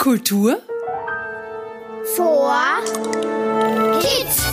[0.00, 0.62] Kultur
[2.16, 2.82] vor
[4.00, 4.46] Kids.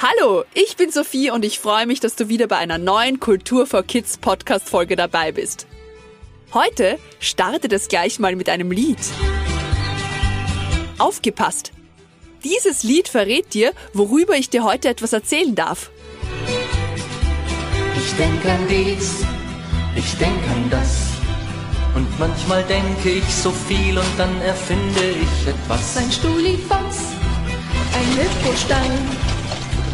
[0.00, 3.66] Hallo, ich bin Sophie und ich freue mich, dass du wieder bei einer neuen Kultur
[3.66, 5.66] for Kids Podcast Folge dabei bist.
[6.54, 9.00] Heute startet es gleich mal mit einem Lied.
[10.96, 11.72] Aufgepasst!
[12.44, 15.90] Dieses Lied verrät dir, worüber ich dir heute etwas erzählen darf.
[17.98, 19.26] Ich denke an dies,
[19.96, 21.10] ich denke an das.
[21.94, 25.96] Und manchmal denke ich so viel und dann erfinde ich etwas.
[25.96, 26.98] Ein Stuhlifos,
[27.94, 28.92] ein Hüpfostein,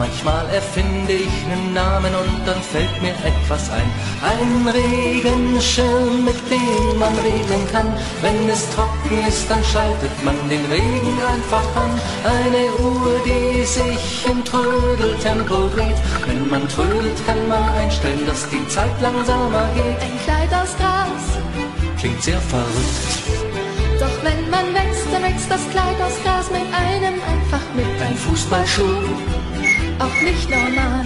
[0.02, 3.88] Manchmal erfinde ich einen Namen und dann fällt mir etwas ein.
[4.20, 7.86] Ein Regenschirm, mit dem man regeln kann.
[8.20, 11.92] Wenn es trocken ist, dann schaltet man den Regen einfach an.
[12.24, 16.00] Eine Uhr, die sich im Trödeltempo dreht.
[16.26, 20.02] Wenn man trödelt, kann man einstellen, dass die Zeit langsamer geht.
[20.02, 21.24] ein Kleid aus Gras.
[22.00, 23.22] Klingt sehr verrückt.
[24.00, 27.86] Doch wenn man wächst, dann wächst das Kleid aus Gras mit einem einfach mit.
[28.02, 29.42] Ein Fußballschuh
[30.02, 31.04] Auch nicht normal.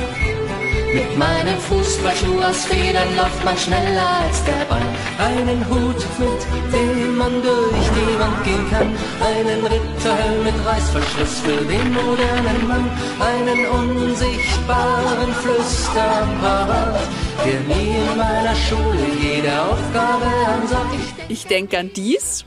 [0.95, 4.89] Mit meinem Fußballschuh aus Federn läuft man schneller als der Ball.
[5.19, 8.97] Einen Hut, mit dem man durch die Wand gehen kann.
[9.21, 12.91] Einen Ritterhelm mit Reißverschluss für den modernen Mann.
[13.21, 17.01] Einen unsichtbaren Flüsterapparat,
[17.45, 20.25] der mir in meiner Schule jede Aufgabe
[20.55, 20.95] ansagt.
[21.29, 22.47] Ich denke an dies,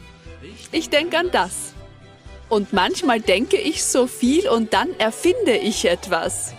[0.71, 1.68] ich denke an das.
[2.49, 6.53] Und manchmal denke ich so viel und dann erfinde ich etwas.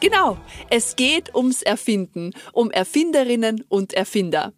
[0.00, 0.38] Genau,
[0.70, 4.52] es geht ums Erfinden, um Erfinderinnen und Erfinder.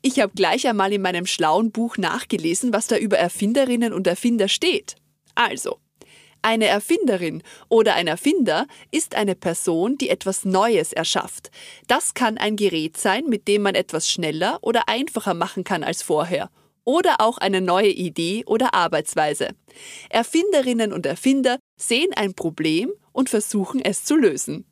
[0.00, 4.48] Ich habe gleich einmal in meinem schlauen Buch nachgelesen, was da über Erfinderinnen und Erfinder
[4.48, 4.96] steht.
[5.34, 5.78] Also,
[6.42, 11.50] eine Erfinderin oder ein Erfinder ist eine Person, die etwas Neues erschafft.
[11.86, 16.02] Das kann ein Gerät sein, mit dem man etwas schneller oder einfacher machen kann als
[16.02, 16.50] vorher.
[16.84, 19.50] Oder auch eine neue Idee oder Arbeitsweise.
[20.10, 24.64] Erfinderinnen und Erfinder sehen ein Problem und versuchen es zu lösen.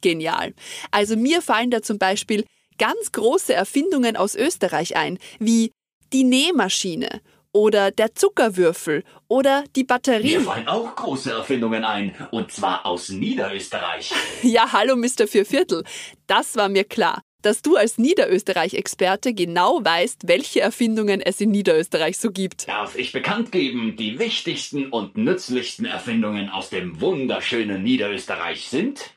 [0.00, 0.54] Genial.
[0.90, 2.44] Also mir fallen da zum Beispiel
[2.78, 5.70] ganz große Erfindungen aus Österreich ein, wie
[6.12, 7.20] die Nähmaschine
[7.52, 10.38] oder der Zuckerwürfel oder die Batterie.
[10.38, 14.12] Mir fallen auch große Erfindungen ein, und zwar aus Niederösterreich.
[14.42, 15.26] Ja, hallo Mr.
[15.26, 15.84] Vierviertel.
[16.26, 22.18] Das war mir klar, dass du als Niederösterreich-Experte genau weißt, welche Erfindungen es in Niederösterreich
[22.18, 22.68] so gibt.
[22.68, 29.14] Darf ich bekannt geben, die wichtigsten und nützlichsten Erfindungen aus dem wunderschönen Niederösterreich sind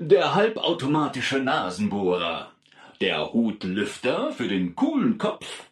[0.00, 2.50] der halbautomatische Nasenbohrer,
[3.02, 5.69] der Hutlüfter für den coolen Kopf,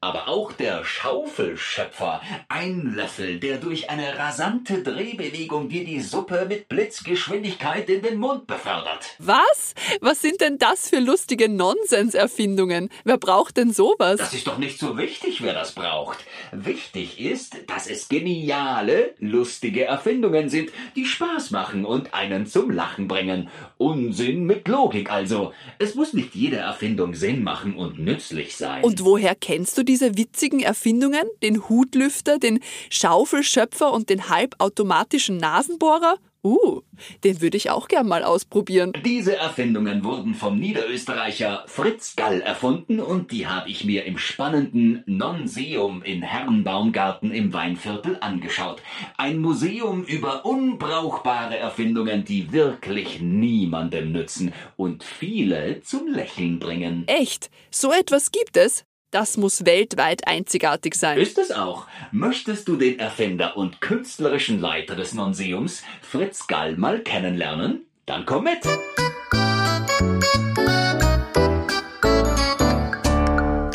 [0.00, 6.68] aber auch der Schaufelschöpfer, ein Löffel, der durch eine rasante Drehbewegung dir die Suppe mit
[6.68, 9.16] Blitzgeschwindigkeit in den Mund befördert.
[9.18, 9.74] Was?
[10.00, 12.90] Was sind denn das für lustige Nonsenserfindungen?
[13.04, 14.18] Wer braucht denn sowas?
[14.18, 16.18] Das ist doch nicht so wichtig, wer das braucht.
[16.52, 23.08] Wichtig ist, dass es geniale, lustige Erfindungen sind, die Spaß machen und einen zum Lachen
[23.08, 23.48] bringen.
[23.78, 25.52] Unsinn mit Logik also.
[25.78, 28.82] Es muss nicht jede Erfindung Sinn machen und nützlich sein.
[28.82, 31.22] Und woher kennst du diese witzigen Erfindungen?
[31.40, 32.58] Den Hutlüfter, den
[32.90, 36.16] Schaufelschöpfer und den halbautomatischen Nasenbohrer?
[36.42, 36.80] Uh,
[37.22, 38.92] den würde ich auch gern mal ausprobieren.
[39.04, 45.04] diese Erfindungen wurden vom Niederösterreicher Fritz Gall erfunden und die habe ich mir im spannenden
[45.06, 48.82] Nonseum in Herrenbaumgarten im Weinviertel angeschaut.
[49.16, 57.04] Ein Museum über unbrauchbare Erfindungen, die wirklich niemandem nützen und viele zum Lächeln bringen.
[57.06, 57.48] Echt?
[57.70, 58.84] So etwas gibt es?
[59.12, 61.18] Das muss weltweit einzigartig sein.
[61.18, 61.86] Ist es auch.
[62.12, 67.82] Möchtest du den Erfinder und künstlerischen Leiter des Nonseums, Fritz Gall, mal kennenlernen?
[68.06, 68.60] Dann komm mit!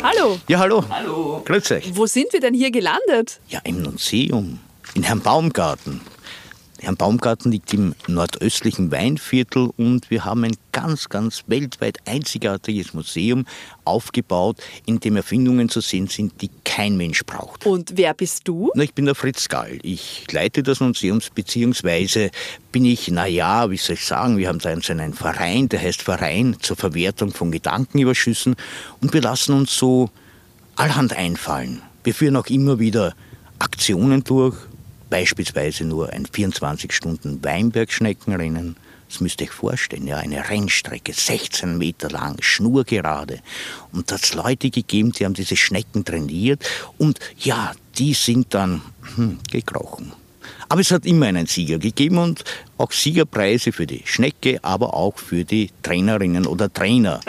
[0.02, 0.84] Hallo, Ja, hallo.
[0.90, 1.42] Hallo!
[1.44, 1.96] Grüß euch.
[1.96, 3.40] wo sind wir denn hier gelandet?
[3.48, 4.58] Ja, im Museum.
[4.94, 6.00] In Herrn Baumgarten.
[6.80, 13.46] Herrn Baumgarten liegt im nordöstlichen Weinviertel und wir haben ein ganz, ganz weltweit einzigartiges Museum
[13.84, 17.66] aufgebaut, in dem Erfindungen zu sehen sind, die kein Mensch braucht.
[17.66, 18.70] Und wer bist du?
[18.74, 19.78] Na, ich bin der Fritz Gall.
[19.82, 22.30] Ich leite das Museum, beziehungsweise
[22.70, 26.02] bin ich, na ja, wie soll ich sagen, wir haben so einen Verein, der heißt
[26.02, 28.54] Verein zur Verwertung von Gedankenüberschüssen
[29.00, 30.10] und wir lassen uns so
[30.76, 31.82] allerhand einfallen.
[32.04, 33.14] Wir führen auch immer wieder
[33.58, 34.54] Aktionen durch,
[35.10, 38.76] beispielsweise nur ein 24-Stunden-Weinbergschneckenrennen.
[39.08, 43.38] Das müsst ihr euch vorstellen, ja, eine Rennstrecke, 16 Meter lang, schnurgerade.
[43.92, 46.68] Und da hat es Leute gegeben, die haben diese Schnecken trainiert
[46.98, 48.82] und ja, die sind dann
[49.16, 50.12] hm, gekrochen.
[50.68, 52.44] Aber es hat immer einen Sieger gegeben und
[52.76, 57.20] auch Siegerpreise für die Schnecke, aber auch für die Trainerinnen oder Trainer.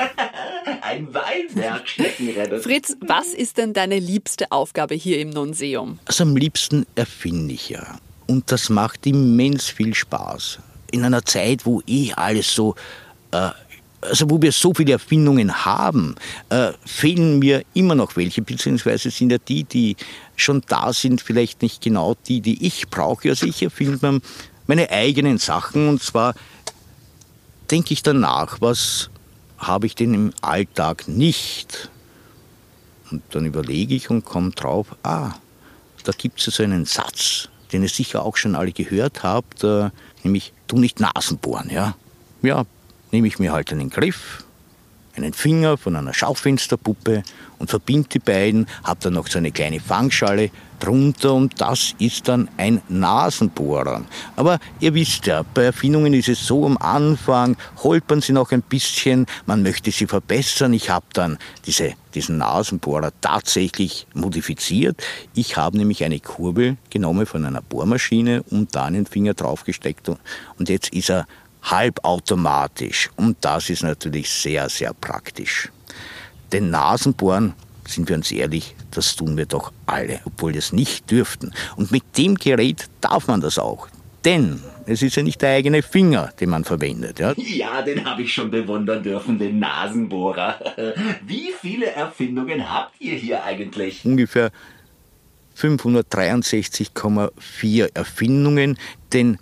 [1.00, 2.62] Ein Wein Ein Bergstreckenrennen.
[2.62, 5.98] Fritz, was ist denn deine liebste Aufgabe hier im Nonseum?
[6.04, 8.00] Also am liebsten erfinde ich ja.
[8.28, 10.60] Und das macht immens viel Spaß.
[10.92, 12.76] In einer Zeit, wo eh alles so
[13.32, 13.50] äh,
[14.02, 16.16] also wo wir so viele Erfindungen haben,
[16.50, 19.96] äh, fehlen mir immer noch welche, beziehungsweise sind ja die, die
[20.36, 23.30] schon da sind, vielleicht nicht genau die, die ich brauche.
[23.30, 24.20] Also ich erfinde
[24.68, 26.34] meine eigenen Sachen und zwar
[27.72, 29.10] denke ich danach, was
[29.60, 31.90] habe ich denn im Alltag nicht?
[33.12, 35.34] Und dann überlege ich und komme drauf, ah,
[36.04, 39.90] da gibt es so einen Satz, den ihr sicher auch schon alle gehört habt, äh,
[40.24, 41.96] nämlich, du nicht Nasenbohren, ja?
[42.42, 42.66] Ja,
[43.12, 44.46] nehme ich mir halt einen Griff,
[45.24, 47.24] einen Finger von einer Schaufensterpuppe
[47.60, 50.50] und verbinde die beiden, habe dann noch so eine kleine Fangschale
[50.80, 54.04] drunter und das ist dann ein Nasenbohrer.
[54.38, 58.62] Aber ihr wisst ja, bei Erfindungen ist es so am Anfang, holpern sie noch ein
[58.62, 60.74] bisschen, man möchte sie verbessern.
[60.74, 65.04] Ich habe dann diese, diesen Nasenbohrer tatsächlich modifiziert.
[65.36, 70.70] Ich habe nämlich eine Kurbel genommen von einer Bohrmaschine und da einen Finger draufgesteckt und
[70.70, 71.28] jetzt ist er
[71.64, 73.10] halbautomatisch.
[73.16, 75.70] Und das ist natürlich sehr, sehr praktisch.
[76.52, 77.54] Denn Nasenbohren,
[77.86, 81.54] sind wir uns ehrlich, das tun wir doch alle, obwohl wir es nicht dürften.
[81.76, 83.88] Und mit dem Gerät darf man das auch.
[84.26, 87.20] Denn es ist ja nicht der eigene Finger, den man verwendet.
[87.20, 90.60] Ja, ja den habe ich schon bewundern dürfen, den Nasenbohrer.
[91.26, 94.04] Wie viele Erfindungen habt ihr hier eigentlich?
[94.04, 94.52] Ungefähr
[95.58, 98.78] 563,4 Erfindungen,
[99.14, 99.38] denn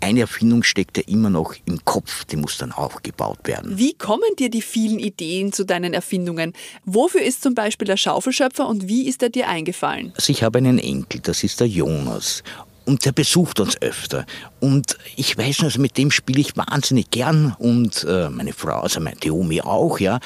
[0.00, 3.78] eine Erfindung steckt ja immer noch im Kopf, die muss dann aufgebaut werden.
[3.78, 6.52] Wie kommen dir die vielen Ideen zu deinen Erfindungen?
[6.84, 10.12] Wofür ist zum Beispiel der Schaufelschöpfer und wie ist er dir eingefallen?
[10.16, 12.42] Also ich habe einen Enkel, das ist der Jonas.
[12.84, 14.26] Und der besucht uns öfter.
[14.60, 19.00] Und ich weiß also mit dem spiele ich wahnsinnig gern und äh, meine Frau, also
[19.00, 20.20] meine Omi auch, ja.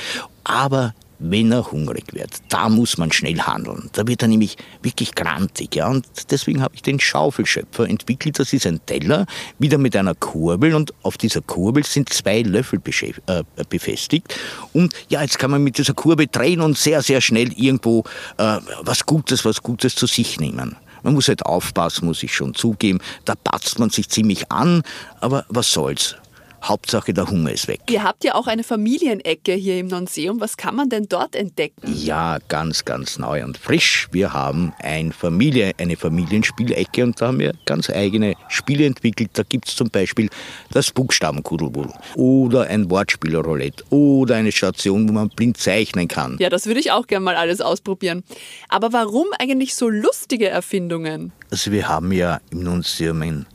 [0.45, 2.31] Aber wenn er hungrig wird.
[2.49, 3.91] Da muss man schnell handeln.
[3.93, 5.77] Da wird er nämlich wirklich grantig.
[5.77, 5.89] Ja?
[5.89, 8.39] Und deswegen habe ich den Schaufelschöpfer entwickelt.
[8.39, 9.27] Das ist ein Teller,
[9.59, 10.75] wieder mit einer Kurbel.
[10.75, 12.81] Und auf dieser Kurbel sind zwei Löffel
[13.27, 14.35] äh, befestigt.
[14.73, 18.05] Und ja, jetzt kann man mit dieser Kurbel drehen und sehr, sehr schnell irgendwo
[18.39, 20.77] äh, was Gutes, was Gutes zu sich nehmen.
[21.03, 23.01] Man muss halt aufpassen, muss ich schon zugeben.
[23.25, 24.83] Da patzt man sich ziemlich an,
[25.21, 26.17] aber was soll's.
[26.63, 27.81] Hauptsache der Hunger ist weg.
[27.89, 30.41] Ihr habt ja auch eine Familienecke hier im Nonseum.
[30.41, 31.93] Was kann man denn dort entdecken?
[31.93, 34.09] Ja, ganz, ganz neu und frisch.
[34.13, 39.31] Wir haben ein Familie, eine Familienspielecke und da haben wir ganz eigene Spiele entwickelt.
[39.35, 40.29] Da gibt es zum Beispiel
[40.71, 46.37] das Buchstabenkudelbull oder ein Wortspielroulette oder eine Station, wo man blind zeichnen kann.
[46.41, 48.23] Ja, das würde ich auch gerne mal alles ausprobieren.
[48.69, 51.33] Aber warum eigentlich so lustige Erfindungen?
[51.51, 53.47] Also wir haben ja im Nonseum ein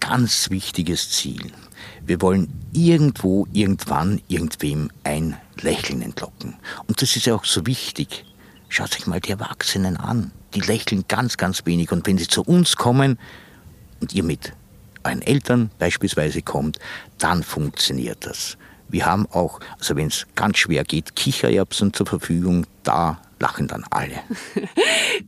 [0.00, 1.52] ganz wichtiges Ziel.
[2.08, 6.54] Wir wollen irgendwo, irgendwann, irgendwem ein Lächeln entlocken.
[6.86, 8.24] Und das ist ja auch so wichtig.
[8.70, 10.30] Schaut sich mal die Erwachsenen an.
[10.54, 11.92] Die lächeln ganz, ganz wenig.
[11.92, 13.18] Und wenn sie zu uns kommen
[14.00, 14.54] und ihr mit
[15.04, 16.78] euren Eltern beispielsweise kommt,
[17.18, 18.56] dann funktioniert das.
[18.88, 22.66] Wir haben auch, also wenn es ganz schwer geht, Kichererbsen zur Verfügung.
[22.84, 24.18] Da lachen dann alle.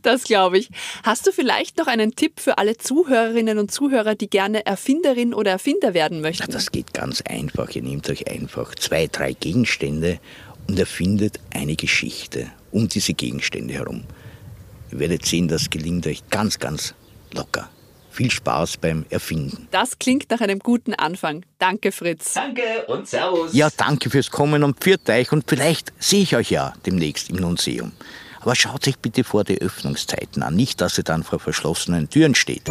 [0.02, 0.70] Das glaube ich.
[1.02, 5.50] Hast du vielleicht noch einen Tipp für alle Zuhörerinnen und Zuhörer, die gerne Erfinderin oder
[5.50, 6.44] Erfinder werden möchten?
[6.44, 7.70] Ja, das geht ganz einfach.
[7.70, 10.20] Ihr nehmt euch einfach zwei, drei Gegenstände
[10.68, 14.04] und erfindet eine Geschichte um diese Gegenstände herum.
[14.92, 16.94] Ihr werdet sehen, das gelingt euch ganz, ganz
[17.32, 17.68] locker.
[18.20, 19.66] Viel Spaß beim Erfinden.
[19.70, 21.42] Das klingt nach einem guten Anfang.
[21.58, 22.34] Danke, Fritz.
[22.34, 23.54] Danke und Servus.
[23.54, 27.40] Ja, danke fürs Kommen und pfiat euch und vielleicht sehe ich euch ja demnächst im
[27.40, 27.92] Museum.
[28.42, 32.34] Aber schaut euch bitte vor die Öffnungszeiten an, nicht, dass ihr dann vor verschlossenen Türen
[32.34, 32.68] steht.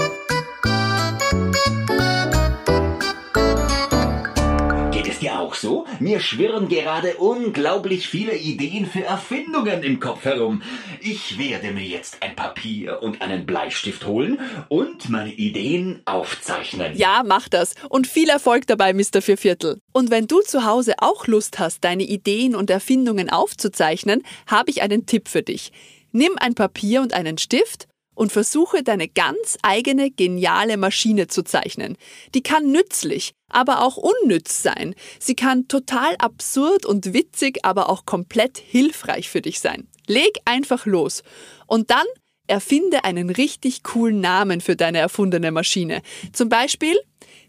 [5.99, 10.61] Mir schwirren gerade unglaublich viele Ideen für Erfindungen im Kopf herum.
[11.01, 14.39] Ich werde mir jetzt ein Papier und einen Bleistift holen
[14.69, 16.95] und meine Ideen aufzeichnen.
[16.95, 17.75] Ja, mach das.
[17.89, 19.21] Und viel Erfolg dabei, Mr.
[19.21, 19.81] Vierviertel.
[19.91, 24.81] Und wenn du zu Hause auch Lust hast, deine Ideen und Erfindungen aufzuzeichnen, habe ich
[24.81, 25.71] einen Tipp für dich.
[26.11, 31.97] Nimm ein Papier und einen Stift und versuche deine ganz eigene geniale Maschine zu zeichnen.
[32.35, 34.95] Die kann nützlich, aber auch unnütz sein.
[35.19, 39.87] Sie kann total absurd und witzig, aber auch komplett hilfreich für dich sein.
[40.07, 41.23] Leg einfach los
[41.67, 42.05] und dann
[42.47, 46.01] erfinde einen richtig coolen Namen für deine erfundene Maschine.
[46.33, 46.97] Zum Beispiel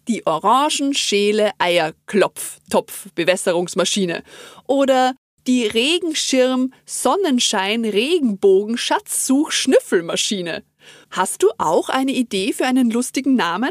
[0.08, 4.22] die Orangenschäle Eierklopf Topf Bewässerungsmaschine
[4.66, 5.14] oder
[5.46, 10.62] die Regenschirm Sonnenschein Regenbogen Schatzsuch Schnüffelmaschine.
[11.10, 13.70] Hast du auch eine Idee für einen lustigen Namen?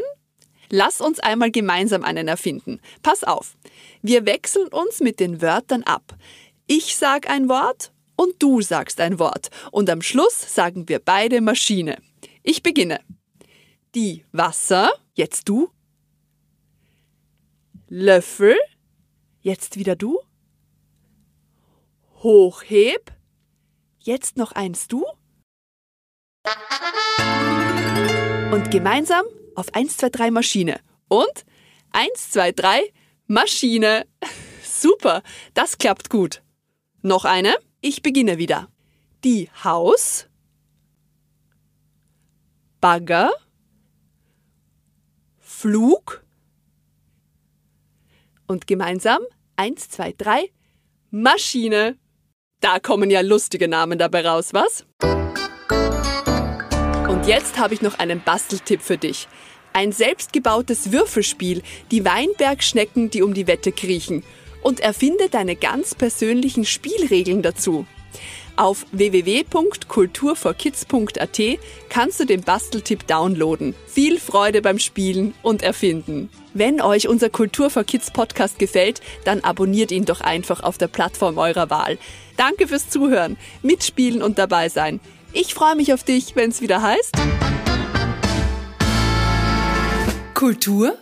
[0.70, 2.80] Lass uns einmal gemeinsam einen erfinden.
[3.02, 3.56] Pass auf.
[4.02, 6.16] Wir wechseln uns mit den Wörtern ab.
[6.66, 9.50] Ich sag ein Wort und du sagst ein Wort.
[9.72, 12.00] Und am Schluss sagen wir beide Maschine.
[12.44, 13.00] Ich beginne.
[13.96, 15.68] Die Wasser, jetzt du.
[17.88, 18.56] Löffel,
[19.40, 20.20] jetzt wieder du.
[22.22, 23.10] Hochheb,
[23.98, 25.04] jetzt noch eins du.
[28.52, 30.80] Und gemeinsam auf 1, 2, 3 Maschine.
[31.08, 31.44] Und
[31.92, 32.92] 1, 2, 3
[33.26, 34.06] Maschine.
[34.62, 35.22] Super,
[35.54, 36.42] das klappt gut.
[37.02, 37.54] Noch eine?
[37.80, 38.68] Ich beginne wieder.
[39.24, 40.26] Die Haus,
[42.80, 43.30] Bagger,
[45.38, 46.24] Flug
[48.46, 49.20] und gemeinsam
[49.56, 50.50] 1, 2, 3
[51.10, 51.98] Maschine.
[52.60, 54.86] Da kommen ja lustige Namen dabei raus, was?
[57.10, 59.26] Und jetzt habe ich noch einen Basteltipp für dich.
[59.72, 64.22] Ein selbstgebautes Würfelspiel, die Weinbergschnecken, die um die Wette kriechen.
[64.62, 67.84] Und erfinde deine ganz persönlichen Spielregeln dazu.
[68.54, 71.40] Auf www.kulturforkids.at
[71.88, 73.74] kannst du den Basteltipp downloaden.
[73.88, 76.30] Viel Freude beim Spielen und Erfinden.
[76.54, 80.86] Wenn euch unser Kultur for Kids Podcast gefällt, dann abonniert ihn doch einfach auf der
[80.86, 81.98] Plattform eurer Wahl.
[82.36, 85.00] Danke fürs Zuhören, Mitspielen und dabei sein.
[85.32, 87.14] Ich freue mich auf dich, wenn es wieder heißt.
[90.34, 90.96] Kultur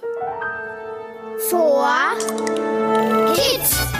[1.49, 1.89] vor
[3.35, 3.98] Kids.